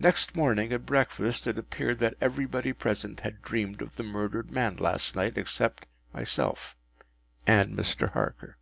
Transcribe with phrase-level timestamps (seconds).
[0.00, 4.74] Next morning at breakfast, it appeared that everybody present had dreamed of the murdered man
[4.74, 6.74] last night, except myself
[7.46, 8.10] and Mr.
[8.10, 8.56] Harker.